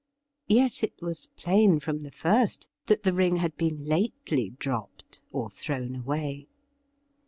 [0.47, 5.47] Yet it was plain from the first that the ring had been lately dropped or
[5.47, 6.47] thrown away.